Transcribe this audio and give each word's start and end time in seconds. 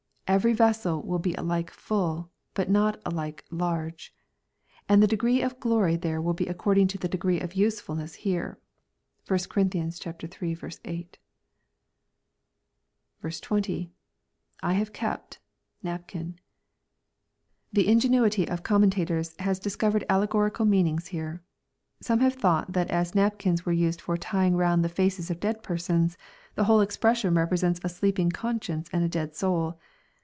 Every 0.27 0.53
vessel 0.53 1.01
will 1.03 1.19
be 1.19 1.33
alike 1.33 1.71
full, 1.71 2.29
but 2.53 2.69
not 2.69 3.01
alike 3.05 3.43
large. 3.51 4.15
And 4.87 5.03
the 5.03 5.07
de 5.07 5.17
gree 5.17 5.41
of 5.41 5.59
glory 5.59 5.97
there 5.97 6.21
will 6.21 6.33
be 6.33 6.45
according 6.45 6.87
to 6.87 6.97
the 6.97 7.09
degrees 7.09 7.43
of 7.43 7.53
usefulness 7.55 8.13
here.'' 8.15 8.57
(1 9.27 9.37
Cor. 9.49 9.63
iii. 9.75 9.91
8.) 9.91 11.17
20.— 13.41 13.91
[I 14.63 14.73
"have 14.73 14.93
kept^.naphin,'] 14.93 16.35
The 17.73 17.87
ingenuity 17.89 18.47
of 18.47 18.63
commentators 18.63 19.35
has 19.39 19.59
dis 19.59 19.75
covered 19.75 20.05
allegorical 20.07 20.63
meanings 20.65 21.07
here. 21.07 21.43
Some 21.99 22.21
have 22.21 22.35
thought 22.35 22.71
that 22.71 22.89
as 22.89 23.13
napkins 23.13 23.65
were 23.65 23.73
used 23.73 23.99
for 23.99 24.15
tying 24.15 24.55
round 24.55 24.81
the 24.81 24.87
faces 24.87 25.29
of 25.29 25.41
dead 25.41 25.61
persons, 25.61 26.17
the 26.55 26.63
whole 26.63 26.79
expression 26.79 27.35
represents 27.35 27.81
a 27.83 27.89
sleeping 27.89 28.29
conscience 28.31 28.89
and 28.93 29.03
a 29.03 29.09
dead 29.09 29.35
soul. 29.35 29.77